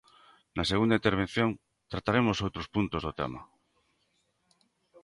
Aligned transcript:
Na 0.57 0.63
segunda 0.71 0.97
intervención 0.99 1.49
trataremos 1.91 2.37
outros 2.45 2.67
puntos 2.75 3.01
do 3.07 3.15
tema. 3.19 3.41